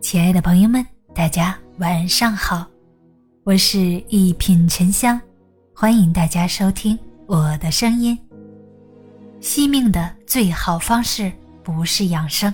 [0.00, 2.66] 亲爱的朋友们，大家晚上好，
[3.44, 3.78] 我是
[4.08, 5.20] 一品沉香，
[5.74, 8.18] 欢迎大家收听我的声音。
[9.40, 12.52] 惜命的最好方式不是养生。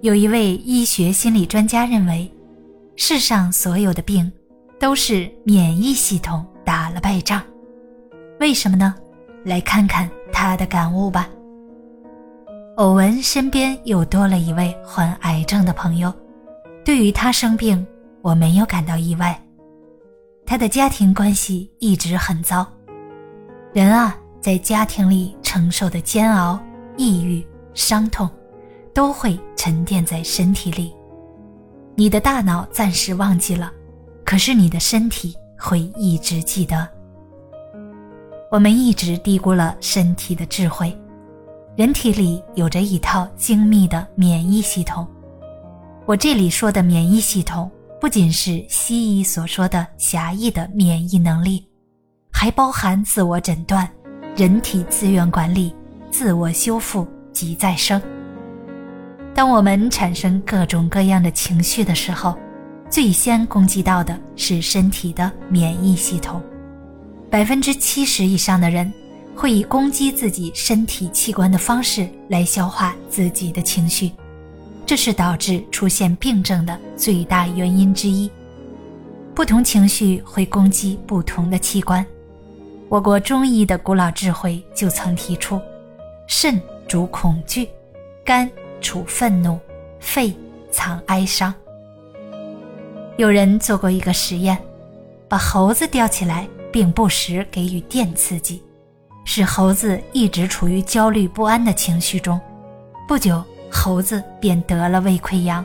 [0.00, 2.30] 有一位医学心理专家认为，
[2.96, 4.30] 世上所有的病
[4.78, 7.42] 都是免疫系统打了败仗。
[8.40, 8.94] 为什么呢？
[9.44, 11.28] 来看看他的感悟吧。
[12.78, 16.14] 偶闻身边又多了一位患癌症的朋友，
[16.84, 17.84] 对于他生病，
[18.22, 19.36] 我没有感到意外。
[20.46, 22.64] 他的家庭关系一直很糟。
[23.72, 26.56] 人啊，在家庭里承受的煎熬、
[26.96, 28.30] 抑郁、伤痛，
[28.94, 30.94] 都会沉淀在身体里。
[31.96, 33.72] 你的大脑暂时忘记了，
[34.24, 36.88] 可是你的身体会一直记得。
[38.52, 40.96] 我们一直低估了身体的智慧。
[41.78, 45.06] 人体里有着一套精密的免疫系统。
[46.06, 51.64] 我这里说的免疫系统，不仅是西医所说的狭义的免疫能力，
[52.32, 53.88] 还包含自我诊断、
[54.34, 55.72] 人体资源管理、
[56.10, 58.02] 自我修复及再生。
[59.32, 62.36] 当我们产生各种各样的情绪的时候，
[62.90, 66.42] 最先攻击到的是身体的免疫系统。
[67.30, 68.92] 百分之七十以上的人。
[69.38, 74.10] 会以攻击自己身体器官的方式来消化自己的情绪，
[74.84, 78.28] 这是导致出现病症的最大原因之一。
[79.36, 82.04] 不同情绪会攻击不同的器官。
[82.88, 85.60] 我国中医的古老智慧就曾提出：
[86.26, 87.68] 肾主恐惧，
[88.24, 88.50] 肝
[88.80, 89.56] 处愤怒，
[90.00, 90.34] 肺
[90.72, 91.54] 藏哀伤。
[93.16, 94.58] 有人做过一个实验，
[95.28, 98.60] 把猴子吊起来，并不时给予电刺激。
[99.38, 102.40] 使猴子一直处于焦虑不安的情绪中，
[103.06, 105.64] 不久，猴子便得了胃溃疡。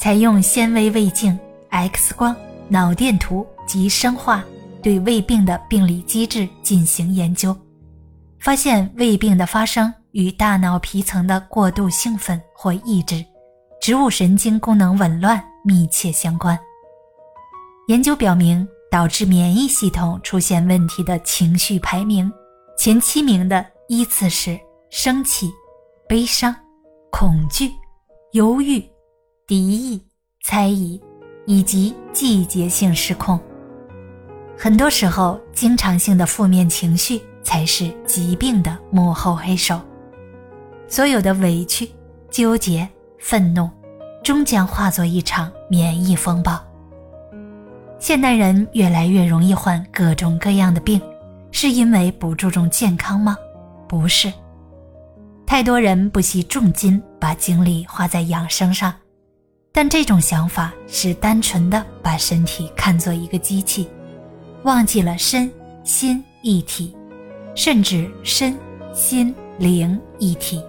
[0.00, 2.34] 采用纤维胃镜、X 光、
[2.66, 4.44] 脑电图及生化
[4.82, 7.56] 对胃病的病理机制进行研究，
[8.40, 13.24] 发现胃病的发生与大脑皮层的过度兴奋或抑制、
[13.80, 16.58] 植物神经功能紊乱密切相关。
[17.86, 18.66] 研究表明。
[18.90, 22.28] 导致免疫系统出现问题的情绪排名，
[22.80, 24.58] 前七名的依次是
[24.88, 25.52] 生气、
[26.08, 26.56] 悲伤、
[27.10, 27.70] 恐惧、
[28.32, 28.82] 忧郁、
[29.46, 30.02] 敌意、
[30.42, 30.98] 猜疑，
[31.44, 33.38] 以及季节性失控。
[34.56, 39.78] 很多时候，经常性的负面情绪才是疾病的幕后黑手。
[40.88, 41.86] 所有的委屈、
[42.30, 43.68] 纠结、愤怒，
[44.24, 46.58] 终将化作一场免疫风暴。
[47.98, 50.98] 现代人越来越容易患各种各样的病，
[51.52, 53.36] 是因为不注重健康吗？
[53.88, 54.32] 不是，
[55.46, 58.94] 太多人不惜重金把精力花在养生上，
[59.72, 63.88] 但这种想法是单纯的把身体看作一个机器，
[64.62, 65.50] 忘记了身
[65.82, 66.96] 心一体，
[67.54, 68.56] 甚至身
[68.94, 70.62] 心灵一体。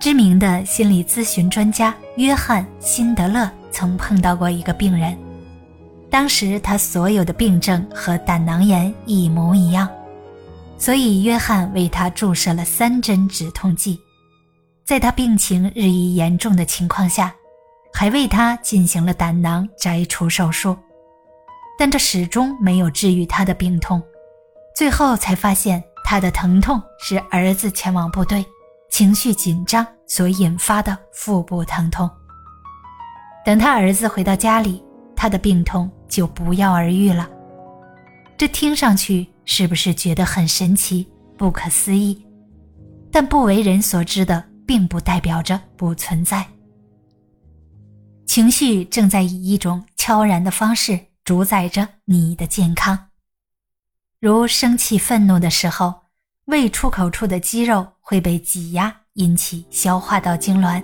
[0.00, 5.16] 知名的心理咨询专家约翰·辛德勒曾碰到过一个病人。
[6.14, 9.88] 当时他所有的病症和胆囊炎一模一样，
[10.78, 13.98] 所以约翰为他注射了三针止痛剂，
[14.84, 17.34] 在他病情日益严重的情况下，
[17.92, 20.78] 还为他进行了胆囊摘除手术，
[21.76, 24.00] 但这始终没有治愈他的病痛，
[24.76, 28.46] 最后才发现他的疼痛是儿子前往部队，
[28.88, 32.08] 情绪紧张所引发的腹部疼痛。
[33.44, 34.80] 等他儿子回到家里，
[35.16, 35.90] 他的病痛。
[36.14, 37.28] 就不药而愈了，
[38.38, 41.04] 这听上去是不是觉得很神奇、
[41.36, 42.24] 不可思议？
[43.10, 46.46] 但不为人所知的，并不代表着不存在。
[48.26, 52.96] 情绪正在以一种悄然的方式主宰着你的健康。
[54.20, 55.92] 如生气、愤怒的时候，
[56.44, 60.80] 胃出口处的肌肉会被挤压，引起消化道痉挛；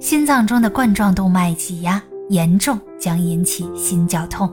[0.00, 2.02] 心脏中的冠状动脉挤压。
[2.30, 4.48] 严重将引起心绞痛，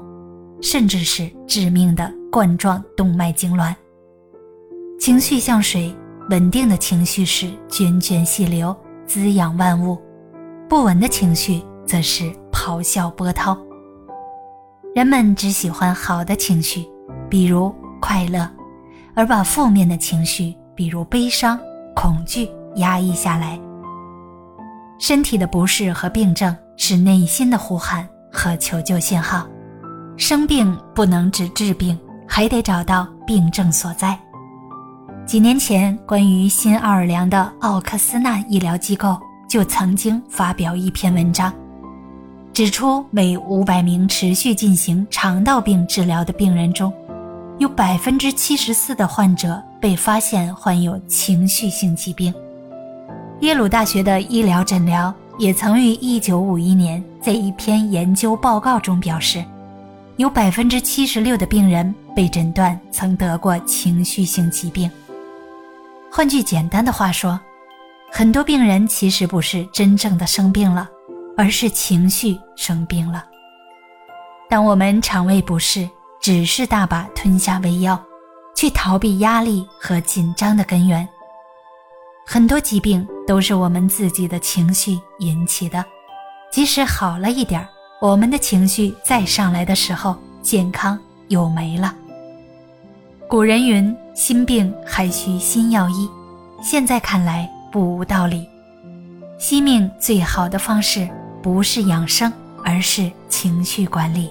[0.63, 3.73] 甚至是致命的冠状动脉痉挛。
[4.99, 5.95] 情绪像水，
[6.31, 8.75] 稳定的情绪是涓涓细流，
[9.05, 9.95] 滋养万物；
[10.67, 13.55] 不稳的情绪则是咆哮波涛。
[14.95, 16.83] 人们只喜欢好的情绪，
[17.29, 17.71] 比如
[18.01, 18.49] 快乐，
[19.13, 21.59] 而把负面的情绪，比如悲伤、
[21.95, 23.59] 恐惧压抑下来。
[24.97, 26.57] 身体的不适和病症。
[26.77, 29.45] 是内心的呼喊和求救信号。
[30.15, 34.17] 生病不能只治病，还得找到病症所在。
[35.25, 39.19] 几年前，关于新奥尔良的奥克斯纳医疗机构
[39.49, 41.53] 就曾经发表一篇文章，
[42.53, 46.91] 指出每五百名持续进行肠道病治疗的病人中，
[47.59, 52.33] 有百分之七十四的患者被发现患有情绪性疾病。
[53.41, 59.43] 耶鲁大学的医疗诊疗也曾于一九五一年在一篇研究报告中表示，
[60.15, 64.89] 有百分之七十六的病人被诊断曾得过情绪性疾病。
[66.11, 67.39] 换句简单的话说，
[68.11, 70.89] 很多病人其实不是真正的生病了，
[71.37, 73.23] 而是情绪生病了。
[74.49, 75.87] 当我们肠胃不适，
[76.19, 78.01] 只是大把吞下胃药，
[78.55, 81.07] 去逃避压力和紧张的根源。
[82.29, 85.83] 很多疾病都是我们自己的情绪引起的，
[86.51, 87.69] 即使好了一点儿，
[88.01, 91.95] 我们的情绪再上来的时候，健康又没了。
[93.29, 96.09] 古人云：“心病还需心药医。”
[96.61, 98.45] 现在看来不无道理。
[99.39, 101.07] 惜命最好的方式
[101.41, 102.31] 不是养生，
[102.61, 104.29] 而是情绪管理。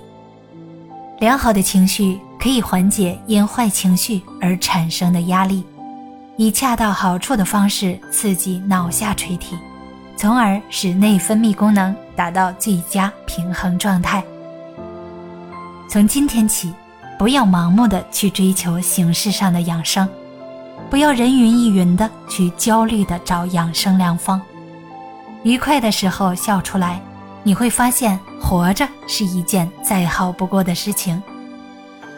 [1.18, 5.64] 良好的情绪可以缓解因坏情绪而产生的压力，
[6.36, 9.56] 以恰到好处的方式刺激脑下垂体，
[10.16, 14.22] 从而使内分泌功能达到最佳平衡状态。
[15.88, 16.72] 从今天起。
[17.18, 20.06] 不要盲目的去追求形式上的养生，
[20.90, 24.38] 不要人云亦云的去焦虑的找养生良方。
[25.42, 27.00] 愉快的时候笑出来，
[27.42, 31.18] 你会发现活着是一件再好不过的事情；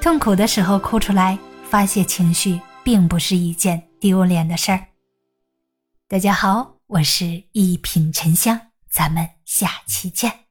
[0.02, 1.38] 痛苦的时候哭出来，
[1.70, 4.88] 发泄情绪并不是一件丢脸的事儿。
[6.06, 10.47] 大家好，我是一品沉香，咱们下期见。